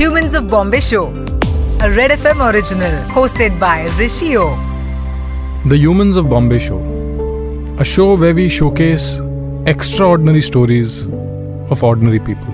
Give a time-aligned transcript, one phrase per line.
[0.00, 1.08] Humans of Bombay Show,
[1.78, 4.56] a Red FM original hosted by Rishio.
[5.68, 6.78] The Humans of Bombay Show,
[7.78, 9.20] a show where we showcase
[9.66, 11.04] extraordinary stories
[11.70, 12.48] of ordinary people.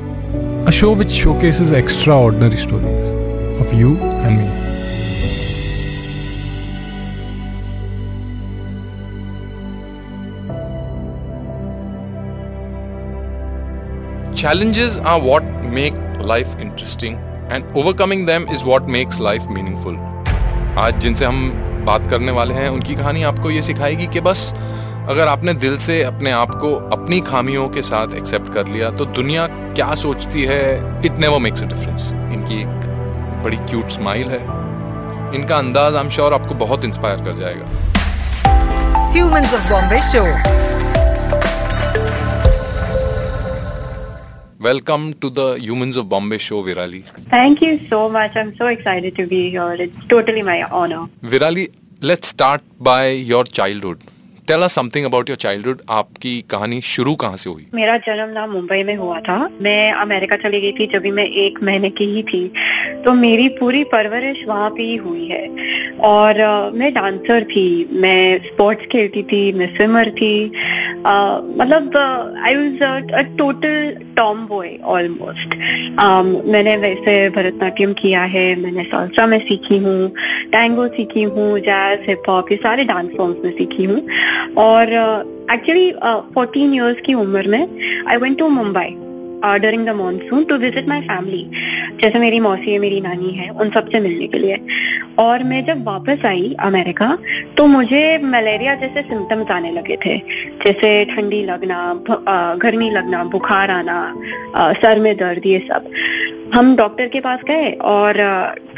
[0.67, 3.11] A show which showcases extraordinary stories
[3.61, 4.49] of you and me.
[14.35, 17.17] Challenges are what make life interesting
[17.51, 19.99] and overcoming them is what makes life meaningful.
[20.79, 21.51] आज जिनसे हम
[21.87, 24.53] बात करने वाले हैं, उनकी कहानी आपको ये सिखाएगी कि बस,
[25.09, 29.05] अगर आपने दिल से अपने आप को अपनी खामियों के साथ एक्सेप्ट कर लिया तो
[29.19, 30.63] दुनिया क्या सोचती है
[31.07, 34.41] it never makes a difference इनकी एक बड़ी क्यूट स्माइल है
[35.39, 37.67] इनका अंदाज आई एम श्योर आपको बहुत इंस्पायर कर जाएगा
[39.17, 40.27] Humans of Bombay Show.
[44.59, 47.05] Welcome to the Humans of Bombay show, Virali.
[47.29, 48.35] Thank you so much.
[48.37, 49.75] I'm so excited to be here.
[49.75, 51.09] It's totally my honor.
[51.23, 54.03] Virali, let's start by your childhood.
[54.49, 57.67] Tell us something about your childhood आपकी कहानी शुरू कहाँ से हुई?
[57.75, 61.25] मेरा जन्म ना मुंबई में हुआ था। मैं अमेरिका चली गई थी जब भी मैं
[61.45, 62.53] एक महीने की ही थी।
[63.05, 65.47] तो मेरी पूरी परवरिश वहाँ पे ही हुई है।
[65.99, 70.35] और अ, मैं डांसर थी। मैं स्पोर्ट्स खेलती थी मैं स्विमर थी।
[71.07, 71.13] अ,
[71.59, 71.97] मतलब
[72.45, 73.97] I was a total
[74.47, 75.55] tomboy almost
[76.47, 80.09] मैंने वैसे भरतनाट्यम किया है। मैंने सालसा में सीखी हूँ
[80.53, 84.01] टैंगो सीखी हूँ जैज हिप हॉप ये सारे डांस फॉर्म्स में सीखी हूँ।
[84.59, 84.93] और
[85.53, 85.91] एक्चुअली
[86.35, 87.67] फोर्टीन इयर्स की उम्र में
[88.09, 88.95] I went to Mumbai
[89.61, 91.43] during the monsoon to visit my family
[92.01, 94.59] जैसे मेरी मौसी है मेरी नानी है उन सबसे मिलने के लिए।
[95.19, 97.17] और मैं जब वापस आई अमेरिका
[97.57, 100.17] तो मुझे मलेरिया जैसे सिम्टम्स आने लगे थे।
[100.65, 101.79] जैसे ठंडी लगना
[102.63, 103.99] गर्मी लगना बुखार आना
[104.83, 105.91] सर में दर्द ये सब।
[106.55, 108.23] हम डॉक्टर के पास गए और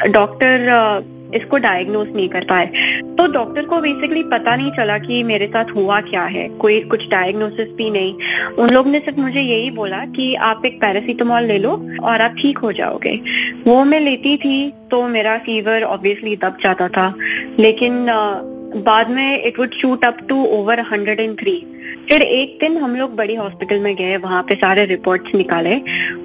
[0.09, 0.99] डॉक्टर अ,
[1.35, 2.65] इसको डायग्नोस नहीं कर पाए।
[3.17, 7.07] तो डॉक्टर को बेसिकली पता नहीं चला कि मेरे साथ हुआ क्या है। कोई कुछ
[7.09, 8.13] डायग्नोसिस भी नहीं।
[8.53, 11.71] उन लोग ने सिर्फ़ मुझे यही बोला कि आप एक पैरासीटामोल ले लो
[12.03, 13.15] और आप ठीक हो जाओगे।
[13.67, 17.13] वो मैं लेती थी तो मेरा फीवर ऑब्वियसली दब जाता था।
[17.59, 18.05] लेकिन
[18.77, 21.65] बाद में it would shoot up to over 103
[22.09, 25.75] फिर एक दिन हम लोग बड़ी हॉस्पिटल में गए, वहाँ पे सारे रिपोर्ट्स निकाले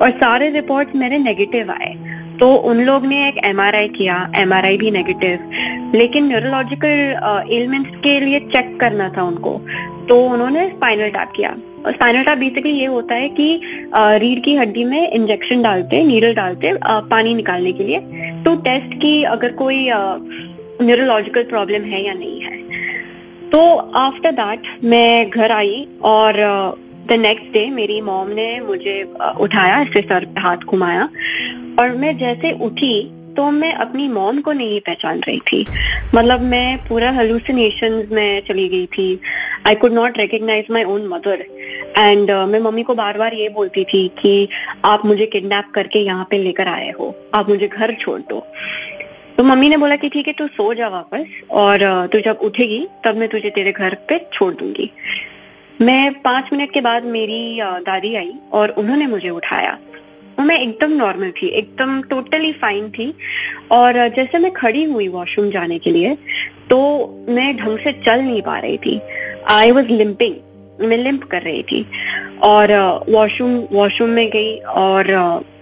[0.03, 1.95] और सारे रिपोर्ट्स मेरे नेगेटिव आए।
[2.41, 5.50] तो उन लोग ने एक एमआरआई किया एमआरआई भी नेगेटिव
[5.95, 9.61] लेकिन न्यूरोलॉजिकल एलिमेंट्स के लिए चेक करना था उनको।
[10.09, 11.56] तो उन्होंने स्पाइनल टैप किया।
[11.87, 13.61] और स्पाइनल टैप बेसिकली ये होता है कि
[13.95, 17.99] रीढ़ की हड्डी में इंजेक्शन डालते नीडल डालते पानी निकालने के लिए।
[18.45, 22.62] तो टेस्ट की अगर कोई न्यूरोलॉजिकल प्रॉब्लम है या नहीं है।
[23.51, 23.66] तो
[23.97, 26.41] आफ्टर दैट मैं घर आई और
[27.06, 29.03] द नेक्स्ट डे मेरी मॉम ने मुझे
[29.41, 31.09] उठाया, इससे सर पे हाथ घुमाया
[31.78, 32.94] और मैं जैसे उठी
[33.37, 35.65] तो मैं अपनी मॉम को नहीं पहचान रही थी।
[36.15, 39.19] मतलब मैं पूरा हेलुसिनेशन में चली गई थी।
[39.66, 41.44] I could not recognise my own mother
[41.98, 44.48] and मैं मम्मी को बार बार ये बोलती थी कि
[44.84, 48.41] आप मुझे किडनैप करके यहाँ पे लेकर आए हो। आप मुझे घर छोड़ दो।
[49.36, 52.86] तो मम्मी ने बोला कि ठीक है, तू सो जा वापस और तू जब उठेगी,
[53.04, 54.91] तब मैं तुझे तेरे घर पे छोड़ दूँगी।
[55.81, 59.73] मैं पाँच मिनट के बाद मेरी दादी आई और उन्होंने मुझे उठाया।
[60.39, 63.12] वो मैं एकदम नॉर्मल थी, एकदम टोटली फाइन थी।
[63.73, 66.15] और जैसे मैं खड़ी हुई वॉशरूम जाने के लिए
[66.71, 66.79] तो
[67.29, 69.01] मैं ढंग से चल नहीं पा रही थी।
[69.49, 70.34] आई वॉज़ लिम्पिंग
[70.84, 71.84] मैं लिम्प कर रही थी।
[72.43, 72.72] और
[73.09, 75.11] वॉशरूम वॉशरूम में गई और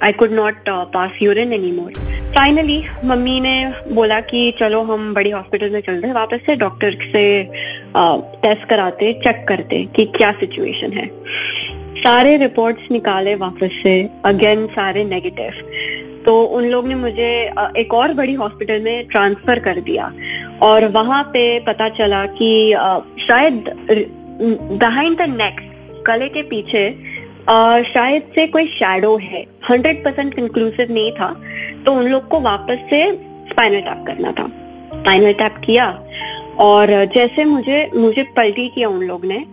[0.02, 1.92] I could not pass urine any more
[2.34, 3.54] finally mummy ने
[3.92, 7.42] बोला कि चलो हम बड़ी हॉस्पिटल में चलते हैं, वापस से डॉक्टर से
[8.42, 11.06] टेस्ट कराते चेक करते कि क्या सिचुएशन है।
[12.02, 15.62] सारे रिपोर्ट्स निकाले वापस से अगेन सारे नेगेटिव
[16.26, 17.30] तो उन लोग ने मुझे
[17.78, 20.12] एक और बड़ी हॉस्पिटल में ट्रांसफ़र कर दिया।
[20.62, 22.50] और वहाँ पे पता चला कि
[23.20, 23.64] शायद
[24.42, 25.56] बिहाइंड द नेक
[26.06, 26.88] गले के पीछे
[27.48, 31.42] अ, शायद से कोई शैडो है। हंड्रेड परसेंट कंक्लूसिव नहीं था।
[31.86, 33.12] तो उन लोग को वापस से
[33.50, 34.46] स्पाइनल टैप करना था।
[35.00, 36.04] स्पाइनल टैप किया।
[36.58, 39.46] और जैसे मुझे मुझे पलटी किया उन लोग ने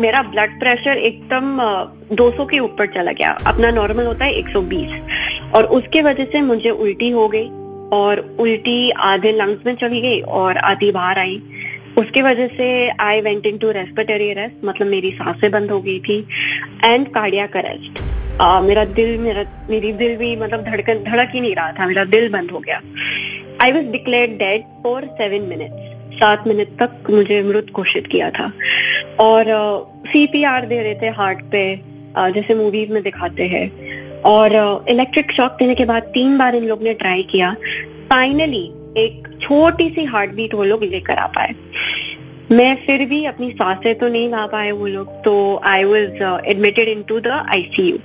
[0.00, 5.00] मेरा ब्लड प्रेशर एकदम अ, 200 के ऊपर चला गया। अपना नॉर्मल होता है 120
[5.54, 7.48] और उसके वजह से मुझे उल्टी हो गई
[7.92, 11.42] और उल्टी आधे लंग्स में चली गई और आधी बाहर आई।
[11.98, 15.98] उसके वजह से I went in to respiratory arrest मतलब मेरी साँसें बंद हो गई
[16.00, 16.26] थी
[16.84, 18.02] एंड कार्डियक अरेस्ट
[18.64, 22.28] मेरा दिल मेरा मेरी दिल भी मतलब धड़कन धड़क ही नहीं रहा था मेरा दिल
[22.28, 22.80] बंद हो गया।
[23.60, 28.52] I was declared dead for seven minutes सात मिनट तक मुझे मृत घोषित किया था।
[29.20, 29.44] और
[30.06, 31.80] सी सीपीआर दे रहे थे हार्ट पे
[32.16, 33.70] अ, जैसे मूवीज़ में दिखाते हैं।
[34.22, 34.52] और
[34.88, 37.54] इलेक्ट्रिक शॉक देने के बाद तीन बार इन लोग ने ट्राई किया।
[38.10, 38.64] फाइनली
[38.96, 41.54] एक छोटी सी हार्ट बीट वो लोग लेकर आ पाए।
[42.52, 46.88] मैं फिर भी अपनी साँसें तो नहीं ला पाए वो लोग तो I was admitted
[46.88, 47.98] in to the ICU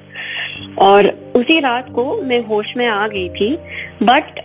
[0.82, 3.56] और उसी रात को मैं होश में आ गई थी
[4.04, 4.40] but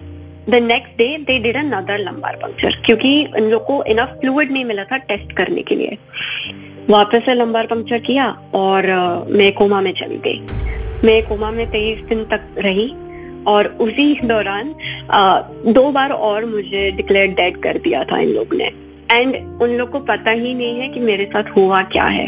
[0.50, 4.64] the next day they did another lumbar puncture क्योंकि इन लोग को इनफ फ्लूड नहीं
[4.64, 5.96] मिला था टेस्ट करने के लिए।
[6.90, 10.40] वापस से लंबार पंक्चर किया और uh, मैं कोमा में चली गई।
[11.04, 12.92] मैं कोमा में तेईस दिन तक रही
[13.46, 14.74] और उसी दौरान
[15.14, 18.70] uh, दो बार और मुझे डिक्लेयर डेड कर दिया था इन लोग ने
[19.10, 22.26] एंड उन लोग को पता ही नहीं है कि मेरे साथ हुआ क्या है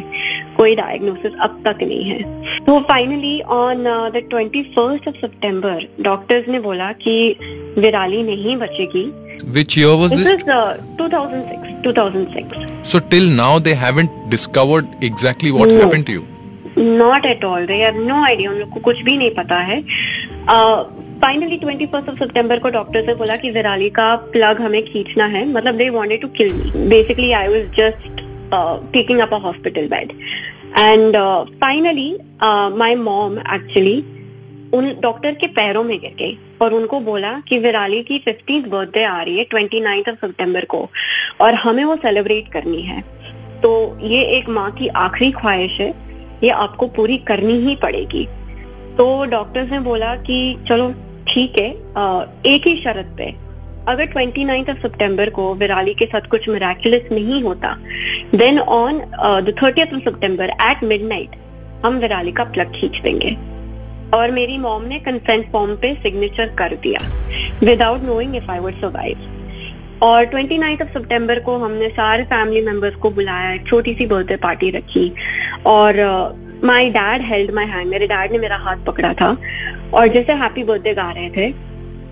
[0.56, 2.18] कोई डायग्नोसिस अब तक नहीं है
[2.66, 3.84] तो finally on
[4.14, 7.14] the twenty first of September doctors ने बोला कि
[7.78, 9.10] विराली नहीं बचेगी
[9.54, 10.42] Which year was This this?
[10.42, 11.82] is uh, 2006.
[11.82, 12.56] 2006.
[12.82, 15.82] So till now they haven't discovered exactly what No.
[15.82, 16.24] happened to you.
[16.78, 19.78] Not at all they have no idea उन लोग को कुछ भी नहीं पता है
[21.22, 25.24] finally twenty first of September को doctor से बोला कि विराली का प्लग हमें खींचना
[25.26, 28.20] है। मतलब they wanted to kill me basically I was just
[28.92, 30.12] taking up a hospital bed
[30.78, 31.16] and
[31.60, 32.10] finally
[32.78, 33.96] my mom actually
[34.74, 39.04] उन डॉक्टर के पैरों में गिर गई और उनको बोला कि विराली की फिफ्टींथ बर्थडे
[39.04, 40.88] आ रही है ट्वेंटी नाइन्थ ऑफ़ सितंबर को
[41.40, 43.00] और हमें वो सेलिब्रेट करनी है।
[43.62, 45.88] तो ये एक माँ की आखिरी ख्वाहिश है।
[46.44, 48.26] ये आपको पूरी करनी ही पड़ेगी।
[48.98, 50.88] तो डॉक्टर्स ने बोला कि चलो
[51.28, 51.70] ठीक है
[52.46, 53.34] एक ही शर्त पे।
[53.88, 57.76] अगर 29th ऑफ़ सितंबर को विराली के साथ कुछ मिराकुलस नहीं होता
[58.34, 61.36] then on the thirtieth of September at midnight
[61.84, 63.36] हम विराली का प्लग खींच देंगे।
[64.14, 67.00] और मेरी मॉम ने कंसेंट फॉर्म पे सिग्नेचर कर दिया
[67.62, 69.32] without knowing if I would survive
[70.02, 74.36] और 29th ऑफ़ सितंबर को हमने सारे फैमिली मेंबर्स को बुलाया, एक छोटी सी बर्थडे
[74.38, 75.12] पार्टी रखी।
[75.66, 75.94] और
[76.66, 79.26] my dad held my hand मेरे डैड ने मेरा हाथ पकड़ा था
[79.94, 81.50] और जैसे हैप्पी बर्थडे गा रहे थे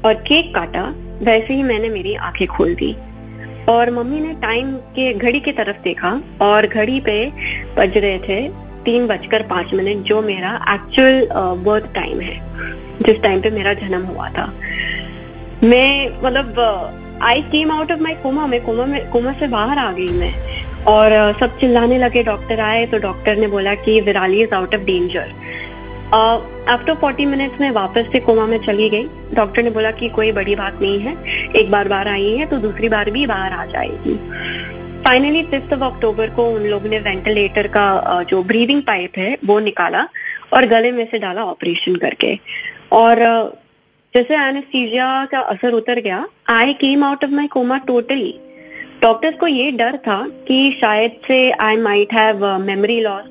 [0.05, 0.83] और केक काटा,
[1.23, 2.93] वैसे ही मैंने मेरी आँखें खोल दी।
[3.69, 6.11] और मम्मी ने टाइम के घड़ी की तरफ़ देखा
[6.43, 7.17] और घड़ी पे
[7.77, 8.41] बज रहे थे
[8.85, 11.29] तीन बजकर पाँच मिनट, जो मेरा एक्चुअल
[11.65, 12.39] बर्थ टाइम है,
[13.03, 14.47] जिस टाइम पे मेरा जन्म हुआ था।
[15.65, 19.91] मैं मतलब I came out of my coma मैं कोमा में कोमा से बाहर आ
[19.93, 20.33] गई मैं।
[20.87, 24.83] और सब चिल्लाने लगे डॉक्टर आए तो डॉक्टर ने बोला कि Virali is out of
[24.83, 25.33] danger
[26.15, 29.05] after forty minutes में वापस से कोमा में चली गई।
[29.35, 31.17] डॉक्टर ने बोला कि कोई बड़ी बात नहीं है,
[31.57, 34.15] एक बार बाहर आई है तो दूसरी बार भी बाहर आ जाएगी।
[35.05, 39.59] फाइनली फिफ्थ ऑफ़ अक्टूबर को उन लोगों ने वेंटिलेटर का जो ब्रीदिंग पाइप है, वो
[39.61, 40.07] निकाला
[40.53, 42.39] और गले में से डाला ऑपरेशन करके।
[42.93, 43.19] और
[44.15, 48.35] जैसे एनेस्थीसिया का असर उतर गया I came out of my coma totally
[49.05, 50.17] doctors को ये डर था
[50.49, 53.25] कि शायद से I might have memory loss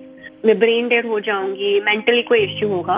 [0.45, 2.97] मैं ब्रेन डेड हो जाऊँगी मेंटली कोई इश्यू होगा।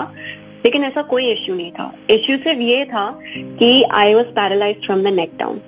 [0.64, 5.02] लेकिन ऐसा कोई इश्यू नहीं था। इश्यू सिर्फ़ ये था कि I was paralysed from
[5.02, 5.60] the neck down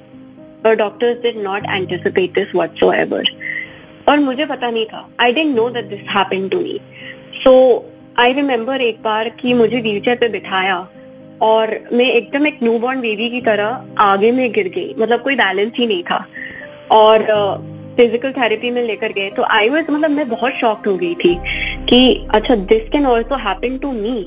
[0.66, 3.30] और doctors did not anticipate this whatsoever
[4.08, 6.78] और मुझे पता नहीं था। I didn't know that this happened to me
[7.44, 7.54] so
[8.18, 10.88] I remember एक बार कि मुझे व्हीलचेयर पे बिठाया
[11.42, 15.34] और मैं एकदम एक न्यू बॉर्न बेबी की तरह आगे में गिर गई। मतलब कोई
[15.34, 16.24] बैलेंस ही नहीं था।
[16.92, 17.24] और
[17.96, 21.34] फ़िज़िकल थेरेपी में लेकर गए तो आई वाज मतलब मैं बहुत शॉक्ड हो गई थी
[21.88, 24.18] कि अच्छा this can also happen to me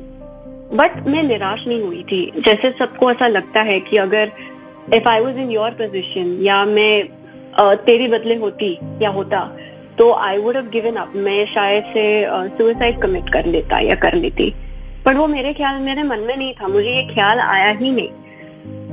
[0.74, 4.32] but मैं निराश नहीं हुई थी। जैसे सबको ऐसा लगता है कि अगर
[4.94, 7.04] if I was in your position या मैं
[7.86, 9.40] तेरी बदले होती, या होता
[9.98, 12.04] तो I would have given up मैं शायद से
[12.58, 14.54] सुसाइड कमिट कर लेता या कर लेती।
[15.06, 18.10] पर वो मेरे ख्याल, मेरे मन में नहीं था। मुझे ये ख्याल आया ही नहीं।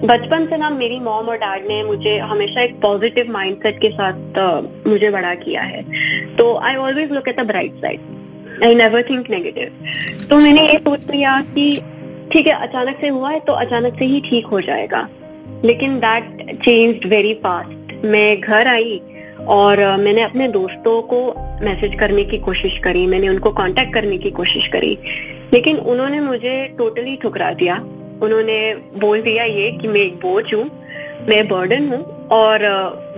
[0.00, 4.38] बचपन से ना मेरी मॉम और डैड ने मुझे हमेशा एक पॉजिटिव माइंडसेट के साथ
[4.86, 5.82] मुझे बड़ा किया है।
[6.36, 10.78] तो I always look at the bright side I never think negative तो मैंने ये
[10.78, 11.66] सोच लिया कि
[12.32, 15.08] ठीक है, अचानक से हुआ है तो अचानक से ही ठीक हो जाएगा।
[15.64, 19.00] लेकिन दैट चेंज वेरी फास्ट मैं घर आई
[19.48, 21.20] और मैंने अपने दोस्तों को
[21.62, 24.98] मैसेज करने की कोशिश करी, मैंने उनको कांटेक्ट करने की कोशिश करी।
[25.52, 27.82] लेकिन उन्होंने मुझे टोटली ठुकरा दिया।
[28.22, 30.64] उन्होंने बोल दिया ये कि मैं एक बोझ हूँ,
[31.28, 32.64] मैं बर्डन हूँ और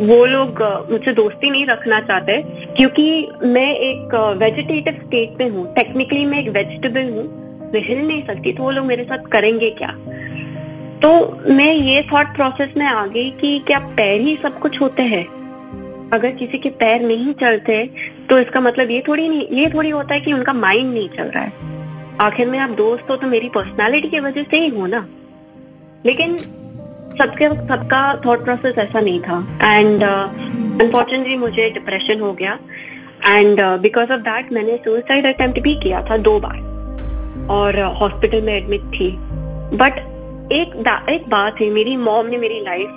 [0.01, 2.41] वो लोग मुझसे दोस्ती नहीं रखना चाहते
[2.77, 3.07] क्योंकि
[3.45, 7.25] मैं एक वेजिटेटिव स्टेट में हूँ। टेक्निकली मैं एक वेजिटेबल हूँ।
[7.73, 9.89] मैं हिल नहीं सकती तो वो लोग मेरे साथ करेंगे क्या?
[11.03, 11.11] तो
[11.49, 15.25] मैं ये थॉट प्रोसेस में आ गई कि क्या पैर ही सब कुछ होते हैं?
[16.13, 17.85] अगर किसी के पैर नहीं चलते
[18.31, 21.31] तो इसका मतलब ये थोड़ी नहीं, ये थोड़ी होता है कि उनका माइंड नहीं चल
[21.31, 21.79] रहा है।
[22.21, 25.09] आखिर में आप दोस्त हो तो मेरी पर्सनालिटी की वजह से ही हो ना।
[26.07, 26.37] लेकिन
[27.19, 32.59] सबके सबका थॉट प्रोसेस ऐसा नहीं था। एंड अनफॉर्चुनेटली uh, मुझे डिप्रेशन हो गया।
[33.27, 38.45] एंड बिकॉज़ ऑफ़ दैट मैंने सुसाइड अटेम्प्ट भी किया था दो बार। और हॉस्पिटल uh,
[38.45, 39.11] में एडमिट थी।
[39.77, 39.99] बट
[40.53, 40.69] एक
[41.11, 42.89] एक बात है मेरी मॉम ने मेरी लाइफ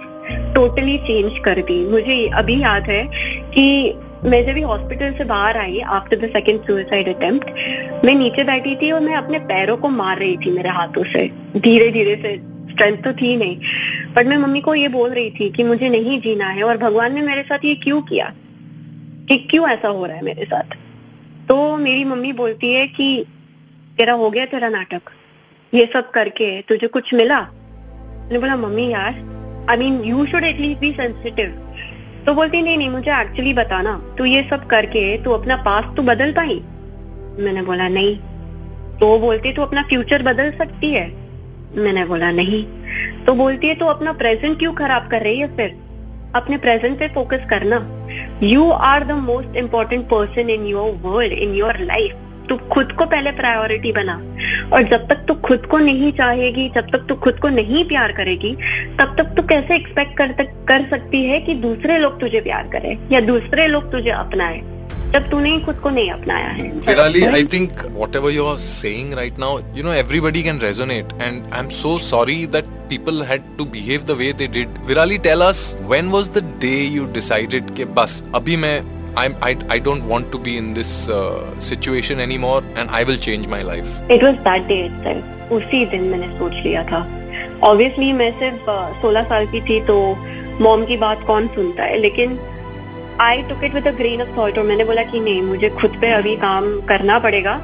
[0.56, 3.04] टोटली चेंज कर दी। मुझे अभी याद है
[3.56, 7.50] कि मैं जब हॉस्पिटल से बाहर आई after the second suicide attempt
[8.06, 11.32] मैं नीचे बैठी थी और मैं अपने पैरों को मार रही थी मेरे हाथों से।
[11.58, 13.58] धीरे धीरे से स्ट्रेंथ तो थी नहीं।
[14.14, 17.14] बट मैं मम्मी को ये बोल रही थी कि मुझे नहीं जीना है और भगवान
[17.14, 18.34] ने मेरे साथ ये क्यों किया?
[19.30, 20.76] कि क्यों ऐसा हो रहा है मेरे साथ?
[21.48, 23.26] तो मेरी मम्मी बोलती है कि,
[23.98, 25.02] तेरा हो गया तेरा नाटक।
[25.74, 27.42] ये सब करके तुझे कुछ मिला?
[27.42, 29.34] मैंने बोला, मम्मी यार
[29.70, 31.60] I mean you should at least be sensitive
[32.26, 36.04] तो बोलती, नहीं नहीं, मुझे एक्चुअली बताना। तू ये सब करके, तू अपना पास तो
[36.04, 36.64] बदल पाई?
[37.44, 38.16] मैंने बोला, नहीं।
[39.00, 41.10] तो बोलती, तू अपना फ्यूचर बदल सकती है?
[41.76, 42.66] मैंने बोला, नहीं।
[43.26, 45.78] तो बोलती है, तू अपना प्रेजेंट क्यों खराब कर रही है फिर?
[46.36, 48.08] अपने प्रेजेंट पे फोकस करना।
[48.44, 52.16] You are the most important person in your world in your life
[52.50, 54.16] तू खुद को पहले प्रायोरिटी बना
[54.74, 58.12] और जब तक तू खुद को नहीं चाहेगी जब तक तू खुद को नहीं प्यार
[58.12, 58.56] करेगी
[59.00, 60.32] तब तक तू कैसे एक्सपेक्ट कर,
[60.68, 64.62] कर सकती है कि दूसरे लोग तुझे प्यार करें या दूसरे लोग तुझे अपनाए
[65.14, 69.12] जब तूने ही खुद को नहीं अपनाया है Virali, I think whatever you are saying
[69.20, 73.66] right now, you know, everybody can resonate, and I'm so sorry that people had to
[73.76, 74.80] behave the way they did.
[74.90, 78.76] Virali, tell us when was the day you decided कि बस अभी मैं
[79.16, 83.18] I'm, I, I don't want to be in this uh, situation anymore and I will
[83.18, 84.02] change my life.
[84.10, 85.24] It was that day itself.
[85.52, 87.00] उसी दिन मैंने सोच लिया था
[87.64, 88.70] ऑब्वियसली मैं सिर्फ़
[89.02, 89.98] सोलह साल की थी तो
[90.62, 92.40] मॉम की बात कौन सुनता है लेकिन
[93.22, 96.12] I took it with grain of salt और मैंने बोला कि नहीं मुझे खुद पे
[96.14, 97.60] अभी काम करना पड़ेगा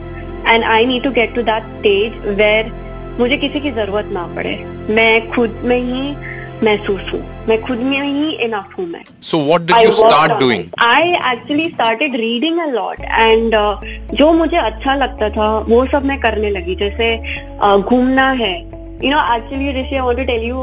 [0.47, 2.71] and I need to get to that stage where
[3.19, 4.55] मुझे किसी की ज़रूरत ना पड़े
[4.95, 6.15] मैं खुद में ही
[6.63, 10.63] महसूस हूँ। मैं खुद में ही इनफ हूँ मैं। So what did you start doing
[10.83, 13.55] I actually started reading a lot and
[14.17, 17.15] जो मुझे अच्छा लगता था वो सब मैं करने लगी। जैसे
[17.59, 18.57] uh, घूमना है।
[19.03, 20.55] You know actually Rishi I want to tell you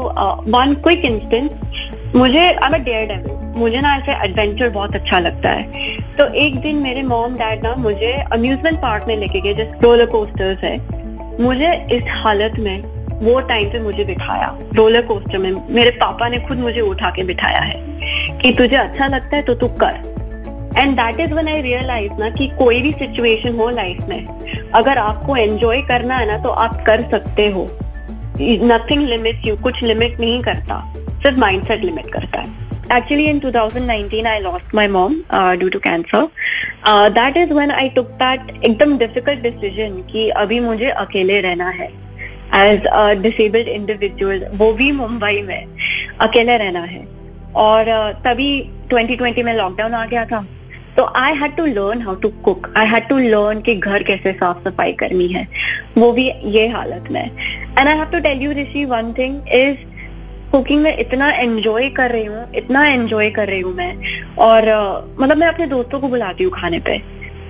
[0.51, 5.49] one quick instance मुझे आई एम डेयर डेविल मुझे ना ऐसे एडवेंचर बहुत अच्छा लगता
[5.49, 9.79] है। तो एक दिन मेरे मॉम डैड ना मुझे अम्यूजमेंट पार्क में लेके गए जैसे
[9.83, 10.77] रोलर कोस्टर्स है।
[11.41, 16.37] मुझे इस हालत में वो टाइम पे मुझे बिठाया। रोलर कोस्टर में मेरे पापा ने
[16.39, 17.79] खुद मुझे उठा के बिठाया है
[18.41, 19.95] कि तुझे अच्छा लगता है तो तू कर।
[20.77, 24.97] And that is one I realise ना कि कोई भी सिचुएशन हो लाइफ में अगर
[24.97, 27.69] आपको एंजॉय करना है ना तो आप कर सकते हो।
[28.41, 30.83] नथिंग लिमिट यू कुछ लिमिट नहीं करता
[31.23, 32.55] सिर्फ़ माइंडसेट लिमिट करता है।
[32.87, 36.19] Actually in 2019 i lost my mom uh, due to cancer.
[36.83, 41.69] Uh, that is when i took that एकदम difficult decision कि अभी मुझे अकेले रहना
[41.69, 41.89] है।
[42.55, 45.67] एज अ डिसेबल्ड इंडिविजुअल वो भी मुंबई में
[46.21, 47.05] अकेले रहना है।
[47.55, 47.85] और
[48.25, 48.49] तभी
[48.93, 50.45] 2020 में लॉकडाउन आ गया था।
[50.97, 54.31] तो I had to learn how to cook I had to learn कि घर कैसे
[54.31, 55.47] साफ़ सफ़ाई करनी है।
[55.97, 57.23] वो भी ये हालत में।
[57.79, 59.85] And I have to tell you Rishi one thing is
[60.51, 63.93] cooking में इतना एंजॉय कर रही हूँ इतना एंजॉय कर रही हूँ मैं।
[64.35, 66.97] और uh, मतलब मैं अपने दोस्तों को बुलाती हूँ खाने पे।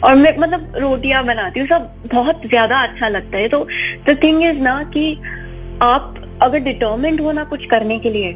[0.03, 3.65] और मैं मतलब रोटियाँ बनाती हूँ, सब बहुत ज़्यादा अच्छा लगता है। तो
[4.07, 5.13] द थिंग इज़ ना कि
[5.83, 8.33] आप अगर डिटर्मेंट हो ना कुछ करने के लिए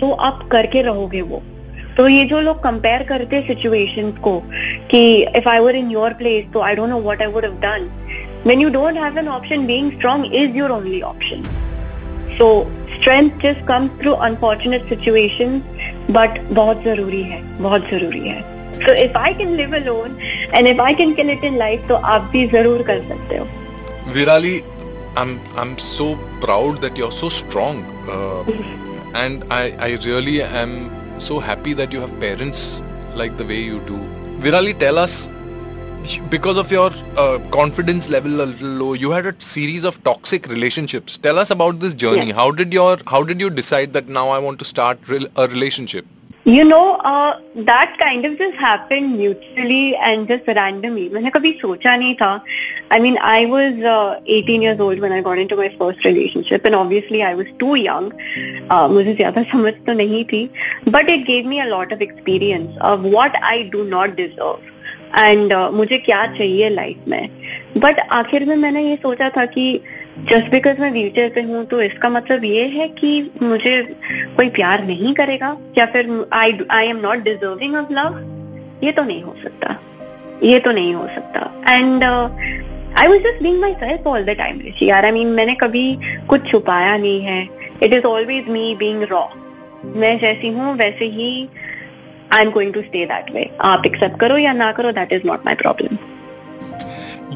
[0.00, 1.42] तो आप करके रहोगे वो।
[1.96, 4.38] तो ये जो लोग कंपेयर करते हैं सिचुएशंस को,
[4.90, 7.54] कि if I were in your place तो I don't know what I would have
[7.60, 7.88] done
[8.46, 11.42] when you don't have an option being strong is your only option
[12.38, 12.48] so
[12.94, 15.58] strength just comes through unfortunate situation
[16.10, 18.40] but बहुत ज़रूरी है, बहुत ज़रूरी है।
[18.85, 20.17] So if I can live alone
[20.53, 23.47] and if I can kill it in life तो आप भी जरूर कर सकते हो
[24.13, 24.61] Virali
[25.21, 26.05] I'm I'm so
[26.43, 27.81] proud that you're so strong,
[28.13, 28.43] uh,
[29.19, 30.73] and I I really am
[31.27, 32.63] so happy that you have parents
[33.21, 33.99] like the way you do.
[34.45, 35.17] Virali, tell us
[36.29, 40.47] because of your uh, confidence level a little low you had a series of toxic
[40.47, 44.27] relationships tell us about this journey how did your how did you decide that now
[44.27, 46.05] i want to start a relationship
[46.47, 51.95] you know uh, that kind of just happened mutually and just randomly मैंने कभी सोचा
[51.97, 52.31] नहीं था
[52.91, 56.65] I mean I was uh, 18 years old when I got into my first relationship
[56.65, 58.11] and obviously I was too young
[58.69, 60.49] uh, मुझे ज्यादा समझ तो नहीं थी
[60.97, 64.69] but it gave me a lot of experience of what I do not deserve
[65.16, 67.28] And uh, मुझे क्या चाहिए life में?
[67.76, 69.80] बट आखिर में मैंने ये सोचा था कि
[70.30, 73.82] जस्ट बिकॉज़ मैं व्हीलचेयर पे हूँ तो इसका मतलब ये है कि मुझे
[74.36, 79.04] कोई प्यार नहीं करेगा। या फिर I I am not deserving of love ये तो
[79.04, 79.78] नहीं हो सकता।
[80.42, 85.04] ये तो नहीं हो सकता। And I was just being myself all the time यार।
[85.04, 85.98] आई मीन मैंने कभी
[86.28, 87.42] कुछ छुपाया नहीं है।
[87.82, 89.26] It is always me being raw
[89.84, 91.48] मैं जैसी हूँ वैसे ही
[92.31, 95.25] I am going to stay that way आप एक्सेप्ट करो या ना करो that is
[95.25, 95.97] not my problem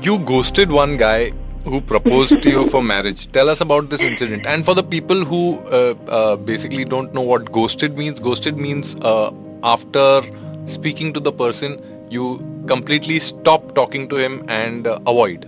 [0.06, 1.32] you ghosted one guy
[1.68, 3.32] who proposed to you for marriage.
[3.32, 4.46] Tell us about this incident.
[4.46, 8.96] And for the people who uh, uh, basically don't know what ghosted means, ghosted means
[9.02, 9.32] uh,
[9.64, 10.22] after
[10.66, 11.78] speaking to the person,
[12.10, 12.30] you
[12.68, 15.48] completely stop talking to him and uh, avoid.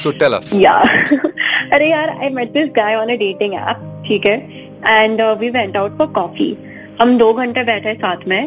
[0.00, 0.52] So tell us.
[0.52, 0.82] Yeah.
[1.72, 4.36] अरे यार, I met this guy on a dating app, ठीक है?
[4.92, 6.52] And uh, we went out for coffee.
[7.01, 8.41] हम दो घंटे बैठे साथ में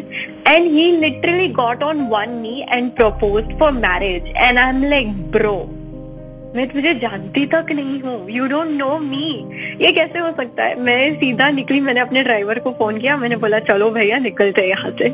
[0.47, 5.13] and he literally got on one knee and propose for marriage and I am like
[5.31, 5.53] bro
[6.55, 9.27] मैं तुझे जानती तक नहीं हूँ। यू डोंट नो मी
[9.81, 10.79] ये कैसे हो सकता है?
[10.79, 14.91] मैं सीधा निकली, मैंने अपने ड्राइवर को फ़ोन किया, मैंने बोला, चलो भैया, निकलते यहाँ
[14.91, 15.09] से.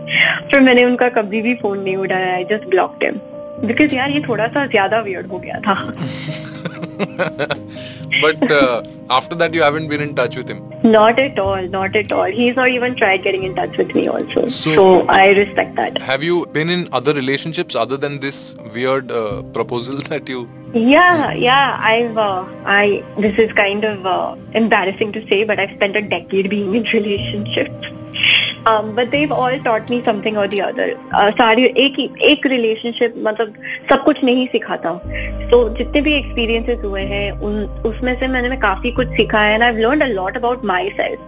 [0.52, 3.20] फिर मैंने उनका कभी भी फ़ोन नहीं उठाया I just block him
[3.68, 5.76] because यार ये थोड़ा सा ज़्यादा वियर्ड हो गया था।
[8.22, 11.96] but uh, after that you haven't been in touch with him not at all not
[11.96, 15.32] at all he's not even tried getting in touch with me also So- so, i
[15.42, 20.28] respect that have you been in other relationships other than this weird uh, proposal that
[20.36, 20.42] you
[20.74, 21.78] Yeah, yeah.
[21.90, 22.82] I've, uh, I.
[23.26, 26.84] This is kind of uh, embarrassing to say, but I've spent a decade being in
[26.98, 27.88] relationships.
[28.68, 30.86] Um, but they've all taught me something or the other.
[31.18, 33.54] Uh, सारी एक ही एक relationship मतलब
[33.90, 34.92] सब कुछ नहीं सिखाता।
[35.52, 37.54] तो जितने भी एक्सपीरियंसेस हुए हैं उन
[37.90, 40.66] उसमें से मैंने मैं काफ़ी कुछ सीखा है and I learn a lot about
[40.98, 41.20] myself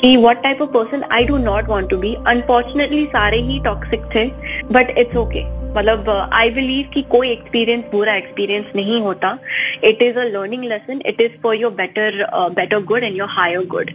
[0.00, 4.04] कि what type of person I do not want to be unfortunately सारे ही टॉक्सिक
[4.14, 4.24] थे
[4.72, 5.42] बट इट्स ओके
[5.78, 9.36] मतलब आई बिलीव कि कोई एक्सपीरियंस बुरा एक्सपीरियंस नहीं होता।
[9.84, 12.24] It is a learning lesson it is for your better
[12.60, 13.90] better good and your higher good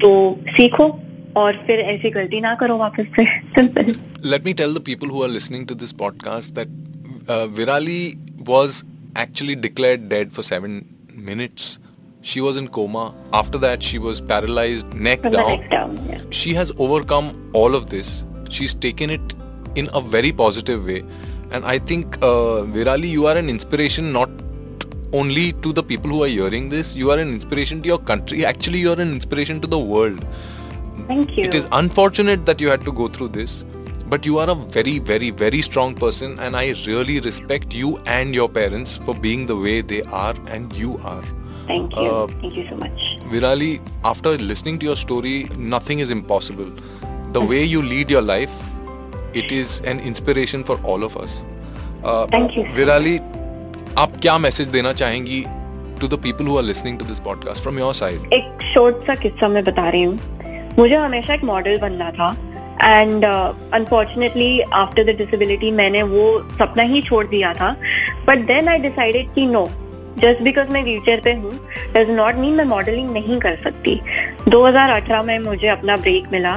[0.00, 0.12] तो
[0.56, 0.88] सीखो।
[1.37, 3.93] और फिर ऐसी गलती ना करो वापस से simple
[4.31, 6.67] let me tell the people who are listening to this podcast that
[7.27, 8.01] uh, Virali
[8.49, 8.83] was
[9.15, 10.75] actually declared dead for seven
[11.29, 11.79] minutes.
[12.21, 13.05] She was in coma.
[13.33, 15.49] After that, she was paralyzed, neck from the down.
[15.53, 16.21] next down yeah.
[16.29, 18.23] She has overcome all of this.
[18.49, 19.33] She's taken it
[19.75, 21.03] in a very positive way.
[21.51, 24.29] And I think, uh, Virali, you are an inspiration not
[25.13, 28.45] only to the people who are hearing this, you are an inspiration to your country.
[28.45, 30.25] Actually, you are an inspiration to the world.
[31.07, 33.63] thank you It is unfortunate that you had to go through this,
[34.07, 38.35] but you are a very, very, very strong person, and I really respect you and
[38.35, 41.23] your parents for being the way they are and you are.
[41.67, 43.67] thank you uh, thank you so much Virali,
[44.03, 45.35] after listening to your story,
[45.73, 46.71] nothing is impossible.
[47.37, 48.55] The way you lead your life,
[49.33, 51.45] it is an inspiration for all of us.
[52.03, 52.65] Uh, Thank you.
[52.79, 53.19] Virali,
[53.99, 55.41] आप क्या message देना चाहेंगी
[56.01, 59.15] to the people who are listening to this podcast from your side एक short सा
[59.23, 60.34] किस्सा मैं बता रही हूँ
[60.78, 62.36] मुझे हमेशा एक मॉडल बनना था।
[62.82, 66.28] And unfortunately after the disability मैंने वो
[66.60, 67.70] सपना ही छोड़ दिया था।
[68.28, 69.68] बट देन आई डिसाइडेड कि नो
[70.18, 71.52] जस्ट बिकॉज़ मैं व्हीलचेयर पे हूँ
[71.94, 73.98] डज नॉट मीन मैं मॉडलिंग नहीं कर सकती।
[74.48, 76.52] 2018 में मुझे अपना ब्रेक मिला।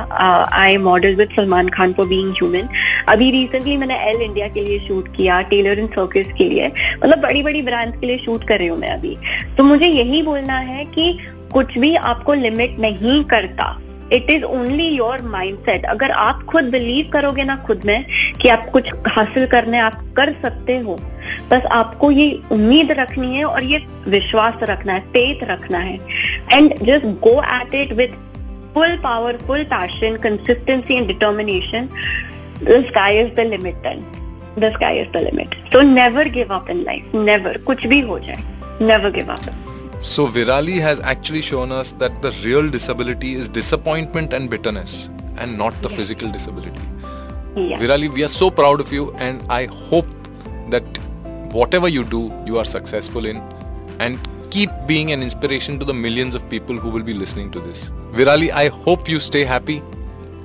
[0.53, 2.69] I model with Salman Khan for being human
[3.09, 7.21] अभी रिसेंटली मैंने एल इंडिया के लिए शूट किया टेलर एंड सर्किस के लिए। मतलब
[7.21, 9.17] बड़ी बड़ी ब्रांड्स के लिए शूट कर रही हूँ मैं अभी।
[9.57, 11.17] तो मुझे यही बोलना है कि
[11.53, 13.77] कुछ भी आपको लिमिट नहीं करता।
[14.13, 18.05] It is only your mindset अगर आप खुद बिलीव करोगे ना खुद में
[18.41, 20.95] कि आप कुछ हासिल करने, आप कर सकते हो,
[21.51, 25.95] बस आपको ये उम्मीद रखनी है और ये विश्वास रखना है फेथ रखना है।
[26.53, 28.17] And just go at it with
[28.73, 31.89] full power full passion consistency and determination
[32.63, 34.05] the sky is the limit then
[34.59, 38.19] the sky is the limit so never give up in life never कुछ भी हो
[38.19, 38.43] जाए
[38.81, 39.68] never give up
[40.01, 45.57] So Virali has actually shown us that the real disability is disappointment and bitterness and
[45.57, 46.81] not the physical disability.
[47.55, 47.77] Yeah.
[47.77, 50.07] Virali, we are so proud of you and I hope
[50.69, 50.83] that
[51.51, 53.37] whatever you do, you are successful in
[53.99, 54.17] and
[54.49, 57.91] keep being an inspiration to the millions of people who will be listening to this.
[58.11, 59.83] Virali, I hope you stay happy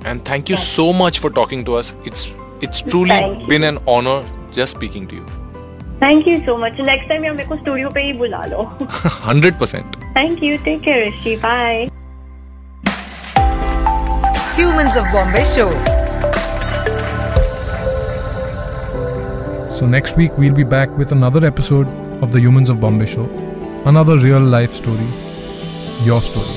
[0.03, 1.93] and thank you so much for talking to us.
[2.03, 5.25] It's it's truly been an honor just speaking to you.
[6.02, 9.96] Thank you so much next time मेरे को studio पे ही बुला लो 100%.
[10.16, 11.88] Thank you take care Rishi bye
[14.60, 15.70] Humans of Bombay Show.
[19.76, 21.92] So next week we'll be back with another episode
[22.24, 23.28] of the Humans of Bombay show.
[23.92, 25.06] Another real life story.
[26.08, 26.56] Your story.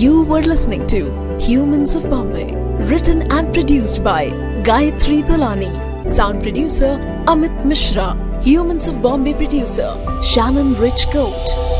[0.00, 0.98] You were listening to
[1.44, 2.48] Humans of Bombay,
[2.90, 4.18] written and produced by
[4.70, 5.70] Gayatri Tolani,
[6.13, 11.72] sound producer Amit Mishra, Humans of Bombay producer Shannon Rich Coat.